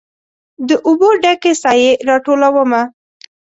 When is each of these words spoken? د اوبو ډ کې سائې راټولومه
د 0.67 0.69
اوبو 0.87 1.09
ډ 1.23 1.23
کې 1.41 1.51
سائې 1.61 1.89
راټولومه 2.09 2.81